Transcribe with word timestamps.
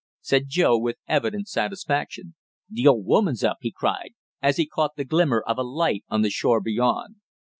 said 0.19 0.45
Joe 0.47 0.79
with 0.79 0.97
evident 1.07 1.47
satisfaction. 1.47 2.33
"The 2.67 2.87
old 2.87 3.05
woman's 3.05 3.43
up!" 3.43 3.57
he 3.61 3.71
cried, 3.71 4.15
as 4.41 4.57
he 4.57 4.65
caught 4.65 4.95
the 4.95 5.05
glimmer 5.05 5.43
of 5.45 5.59
a 5.59 5.63
light 5.63 6.03
on 6.09 6.23
the 6.23 6.31
shore 6.31 6.59
beyond. 6.59 7.17